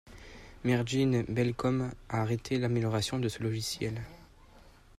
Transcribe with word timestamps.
Merijn 0.63 1.25
Bellekom 1.27 1.81
a 2.09 2.21
arrêté 2.21 2.57
l'amélioration 2.57 3.19
de 3.19 3.29
ce 3.29 3.43
logiciel. 3.43 4.01